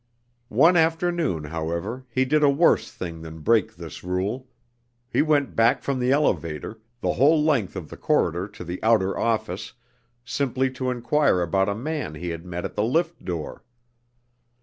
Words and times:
One 0.49 0.77
afternoon, 0.77 1.43
however, 1.43 2.07
he 2.09 2.25
did 2.25 2.41
a 2.41 2.49
worse 2.49 2.91
thing 2.91 3.21
than 3.21 3.41
break 3.41 3.75
this 3.75 4.03
rule. 4.03 4.47
He 5.11 5.21
went 5.21 5.55
back 5.55 5.83
from 5.83 5.99
the 5.99 6.11
elevator, 6.11 6.79
the 7.01 7.13
whole 7.13 7.43
length 7.43 7.75
of 7.75 7.91
the 7.91 7.97
corridor 7.97 8.47
to 8.47 8.63
the 8.63 8.81
outer 8.81 9.15
office, 9.15 9.73
simply 10.25 10.71
to 10.71 10.89
enquire 10.89 11.43
about 11.43 11.69
a 11.69 11.75
man 11.75 12.15
he 12.15 12.29
had 12.29 12.45
met 12.47 12.65
at 12.65 12.73
the 12.73 12.83
lift 12.83 13.23
door. 13.23 13.63